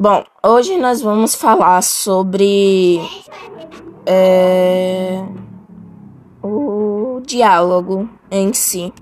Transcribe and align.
Bom, 0.00 0.22
hoje 0.46 0.78
nós 0.78 1.02
vamos 1.02 1.34
falar 1.34 1.82
sobre 1.82 3.00
é, 4.06 5.24
o 6.40 7.20
diálogo 7.26 8.08
em 8.30 8.52
si. 8.54 8.92